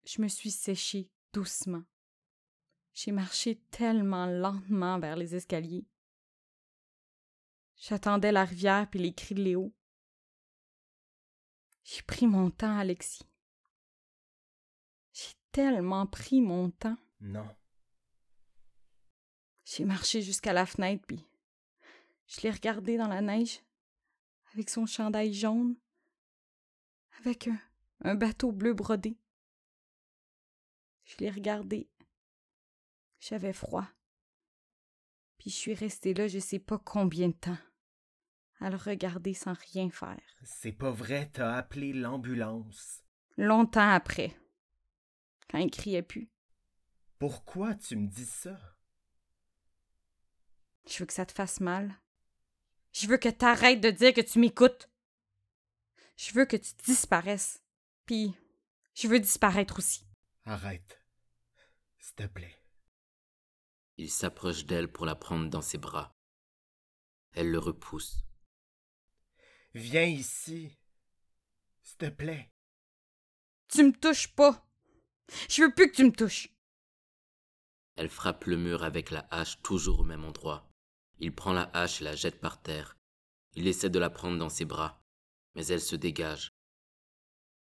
Je 0.06 0.22
me 0.22 0.28
suis 0.28 0.52
séchée 0.52 1.10
doucement. 1.32 1.84
J'ai 2.94 3.12
marché 3.12 3.60
tellement 3.72 4.26
lentement 4.26 5.00
vers 5.00 5.16
les 5.16 5.36
escaliers. 5.36 5.88
J'attendais 7.76 8.32
la 8.32 8.46
rivière 8.46 8.90
puis 8.90 9.00
les 9.00 9.14
cris 9.14 9.36
de 9.36 9.44
Léo. 9.44 9.74
J'ai 11.84 12.02
pris 12.04 12.28
mon 12.28 12.50
temps, 12.50 12.78
Alexis. 12.78 13.28
J'ai 15.12 15.34
tellement 15.52 16.08
pris 16.08 16.42
mon 16.42 16.70
temps. 16.72 16.98
Non. 17.20 17.48
J'ai 19.66 19.86
marché 19.86 20.22
jusqu'à 20.22 20.54
la 20.54 20.66
fenêtre, 20.66 21.04
puis 21.08 21.26
je 22.28 22.42
l'ai 22.42 22.52
regardé 22.52 22.98
dans 22.98 23.08
la 23.08 23.22
neige, 23.22 23.60
avec 24.54 24.70
son 24.70 24.86
chandail 24.86 25.34
jaune, 25.34 25.76
avec 27.20 27.48
un, 27.48 27.60
un 28.02 28.16
bateau 28.16 28.52
bleu 28.52 28.74
brodé. 28.74 29.18
Je 31.06 31.18
l'ai 31.18 31.30
regardé. 31.30 31.90
J'avais 33.20 33.54
froid. 33.54 33.88
Puis 35.38 35.50
je 35.50 35.56
suis 35.56 35.74
restée 35.74 36.14
là 36.14 36.28
je 36.28 36.40
sais 36.40 36.60
pas 36.60 36.78
combien 36.78 37.30
de 37.30 37.34
temps, 37.34 37.58
à 38.60 38.70
le 38.70 38.78
regarder 38.78 39.34
sans 39.34 39.54
rien 39.74 39.90
faire. 39.90 40.22
C'est 40.44 40.72
pas 40.72 40.92
vrai, 40.92 41.30
t'as 41.34 41.56
appelé 41.56 41.94
l'ambulance. 41.94 43.04
Longtemps 43.38 43.90
après, 43.90 44.36
quand 45.50 45.58
il 45.58 45.72
criait 45.72 46.04
plus. 46.04 46.30
Pourquoi 47.18 47.76
tu 47.76 47.96
me 47.96 48.08
dis 48.08 48.26
ça? 48.26 48.60
Je 50.88 51.00
veux 51.00 51.06
que 51.06 51.14
ça 51.14 51.26
te 51.26 51.32
fasse 51.32 51.60
mal. 51.60 51.98
Je 52.94 53.08
veux 53.08 53.18
que 53.18 53.30
t'arrêtes 53.30 53.82
de 53.82 53.90
dire 53.90 54.14
que 54.14 54.22
tu 54.22 54.40
m'écoutes. 54.40 54.90
Je 56.16 56.32
veux 56.34 56.46
que 56.46 56.58
tu 56.58 56.74
disparaisses. 56.86 57.64
Puis, 58.06 58.34
je 58.94 59.08
veux 59.08 59.20
disparaître 59.20 59.80
aussi. 59.80 60.06
Arrête. 60.46 61.02
S'il 61.98 62.16
te 62.16 62.28
plaît. 62.28 62.56
Il 63.98 64.12
s'approche 64.12 64.66
d'elle 64.66 64.92
pour 64.92 65.06
la 65.06 65.16
prendre 65.16 65.50
dans 65.50 65.62
ses 65.62 65.80
bras. 65.80 66.16
Elle 67.32 67.50
le 67.50 67.60
repousse. 67.60 68.24
Viens 69.74 70.06
ici. 70.06 70.78
S'il 71.82 71.98
te 71.98 72.10
plaît. 72.10 72.52
Tu 73.70 73.84
me 73.84 73.92
touches 73.92 74.36
pas. 74.36 74.68
Je 75.50 75.64
veux 75.64 75.74
plus 75.74 75.90
que 75.90 75.96
tu 75.96 76.04
me 76.04 76.12
touches. 76.12 76.50
Elle 77.96 78.10
frappe 78.10 78.46
le 78.46 78.58
mur 78.58 78.84
avec 78.84 79.10
la 79.10 79.28
hache 79.32 79.62
toujours 79.64 80.02
au 80.02 80.04
même 80.04 80.26
endroit. 80.26 80.73
Il 81.24 81.34
prend 81.34 81.54
la 81.54 81.70
hache 81.74 82.02
et 82.02 82.04
la 82.04 82.18
jette 82.18 82.42
par 82.42 82.62
terre. 82.62 82.98
Il 83.54 83.66
essaie 83.70 83.90
de 83.90 83.98
la 83.98 84.10
prendre 84.10 84.38
dans 84.38 84.50
ses 84.50 84.66
bras, 84.66 85.02
mais 85.56 85.66
elle 85.68 85.80
se 85.80 85.96
dégage. 85.96 86.54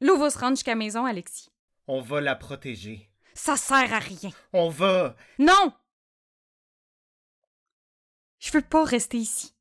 Se 0.01 0.39
rendre 0.41 0.57
jusqu'à 0.57 0.73
la 0.73 0.75
maison, 0.75 1.05
Alexis. 1.05 1.53
On 1.87 2.01
va 2.01 2.21
la 2.21 2.35
protéger. 2.35 3.09
Ça 3.35 3.57
sert 3.57 3.93
à 3.93 4.01
rien. 4.01 4.33
On 4.53 4.69
va. 4.69 5.15
Non! 5.39 5.73
Je 8.41 8.51
veux 8.51 8.63
pas 8.63 8.85
rester 8.85 9.19
ici. 9.19 9.55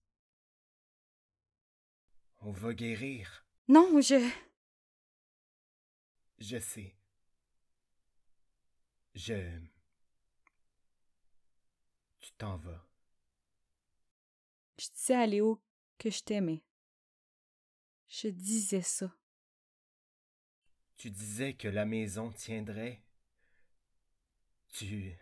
On 2.41 2.51
va 2.51 2.73
guérir. 2.73 3.45
Non, 3.67 4.01
je. 4.01 4.27
Je 6.39 6.57
sais. 6.57 6.97
Je. 9.13 9.59
Tu 12.19 12.31
t'en 12.31 12.57
vas. 12.57 12.83
Je 14.77 14.89
disais 14.93 15.15
à 15.15 15.25
Léo 15.25 15.61
que 15.97 16.09
je 16.09 16.21
t'aimais. 16.23 16.63
Je 18.07 18.27
disais 18.27 18.81
ça. 18.81 19.11
Tu 20.97 21.11
disais 21.11 21.53
que 21.53 21.67
la 21.67 21.85
maison 21.85 22.31
tiendrait. 22.31 23.03
Tu. 24.69 25.17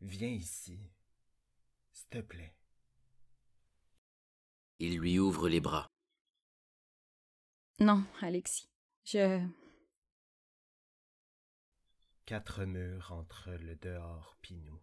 Viens 0.00 0.28
ici. 0.28 0.78
S'il 1.92 2.08
te 2.08 2.20
plaît. 2.20 2.54
Il 4.78 4.98
lui 4.98 5.18
ouvre 5.18 5.48
les 5.48 5.60
bras. 5.60 5.88
Non, 7.80 8.04
Alexis. 8.20 8.68
Je. 9.04 9.46
Quatre 12.26 12.64
murs 12.64 13.12
entre 13.12 13.50
le 13.52 13.76
dehors 13.76 14.36
pis 14.40 14.56
nous. 14.56 14.80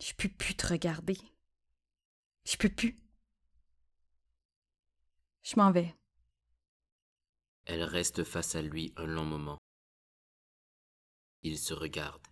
Je 0.00 0.14
peux 0.14 0.28
plus 0.28 0.54
te 0.56 0.66
regarder. 0.66 1.18
Je 2.44 2.56
peux 2.56 2.70
plus. 2.70 2.98
Je 5.42 5.56
m'en 5.56 5.70
vais. 5.70 5.94
Elle 7.66 7.82
reste 7.82 8.24
face 8.24 8.54
à 8.54 8.62
lui 8.62 8.92
un 8.96 9.06
long 9.06 9.26
moment. 9.26 9.58
Ils 11.42 11.58
se 11.58 11.74
regardent. 11.74 12.26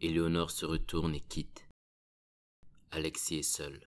Éléonore 0.00 0.50
se 0.50 0.66
retourne 0.66 1.14
et 1.14 1.20
quitte. 1.22 1.66
Alexis 2.90 3.36
est 3.36 3.42
seul. 3.42 3.86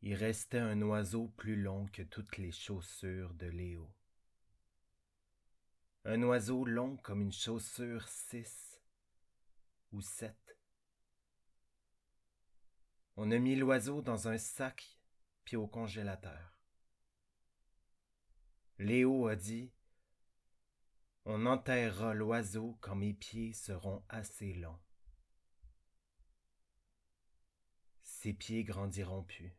Il 0.00 0.14
restait 0.14 0.58
un 0.58 0.80
oiseau 0.82 1.28
plus 1.28 1.56
long 1.56 1.86
que 1.88 2.02
toutes 2.02 2.38
les 2.38 2.52
chaussures 2.52 3.34
de 3.34 3.46
Léo. 3.46 3.90
Un 6.06 6.22
oiseau 6.22 6.66
long 6.66 6.98
comme 6.98 7.22
une 7.22 7.32
chaussure 7.32 8.06
six 8.08 8.78
ou 9.92 10.02
sept. 10.02 10.58
On 13.16 13.30
a 13.30 13.38
mis 13.38 13.56
l'oiseau 13.56 14.02
dans 14.02 14.28
un 14.28 14.36
sac 14.36 14.98
puis 15.44 15.56
au 15.56 15.66
congélateur. 15.66 16.58
Léo 18.78 19.28
a 19.28 19.36
dit 19.36 19.72
On 21.24 21.46
enterrera 21.46 22.12
l'oiseau 22.12 22.76
quand 22.82 22.96
mes 22.96 23.14
pieds 23.14 23.54
seront 23.54 24.04
assez 24.10 24.52
longs. 24.52 24.80
Ses 28.02 28.34
pieds 28.34 28.64
grandiront 28.64 29.22
plus. 29.22 29.56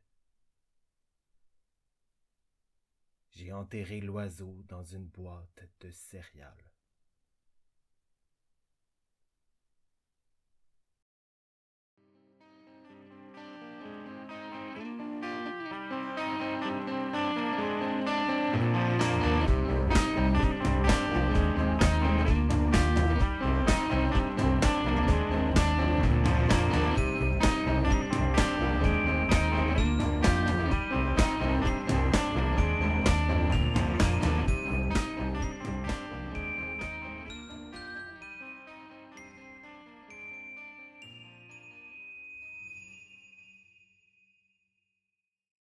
J'ai 3.35 3.51
enterré 3.51 3.99
l'oiseau 3.99 4.63
dans 4.69 4.83
une 4.83 5.07
boîte 5.07 5.67
de 5.81 5.91
céréales. 5.91 6.71